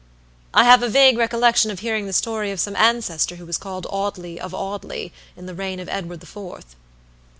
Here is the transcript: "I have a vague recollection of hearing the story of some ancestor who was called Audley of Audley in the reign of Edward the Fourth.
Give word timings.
"I 0.51 0.63
have 0.63 0.81
a 0.81 0.89
vague 0.89 1.19
recollection 1.19 1.69
of 1.69 1.81
hearing 1.81 2.07
the 2.07 2.11
story 2.11 2.49
of 2.49 2.59
some 2.59 2.75
ancestor 2.75 3.35
who 3.35 3.45
was 3.45 3.59
called 3.59 3.85
Audley 3.91 4.39
of 4.39 4.51
Audley 4.51 5.13
in 5.37 5.45
the 5.45 5.53
reign 5.53 5.79
of 5.79 5.87
Edward 5.89 6.21
the 6.21 6.25
Fourth. 6.25 6.75